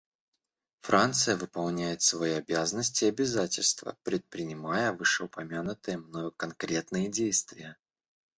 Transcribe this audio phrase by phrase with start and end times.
[0.81, 7.77] Франция выполняет свои обязанности и обязательства, предпринимая вышеупомянутые мною конкретные действия.